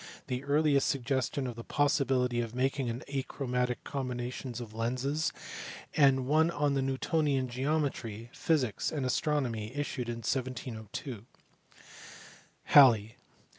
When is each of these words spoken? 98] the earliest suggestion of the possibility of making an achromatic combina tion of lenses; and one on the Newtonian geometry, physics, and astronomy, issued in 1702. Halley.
98] 0.23 0.25
the 0.27 0.43
earliest 0.51 0.87
suggestion 0.87 1.45
of 1.45 1.55
the 1.55 1.63
possibility 1.63 2.41
of 2.41 2.55
making 2.55 2.89
an 2.89 3.03
achromatic 3.07 3.83
combina 3.85 4.33
tion 4.33 4.49
of 4.59 4.73
lenses; 4.73 5.31
and 5.95 6.25
one 6.25 6.49
on 6.49 6.73
the 6.73 6.81
Newtonian 6.81 7.47
geometry, 7.47 8.31
physics, 8.33 8.91
and 8.91 9.05
astronomy, 9.05 9.71
issued 9.75 10.09
in 10.09 10.23
1702. 10.25 11.27
Halley. 12.63 13.15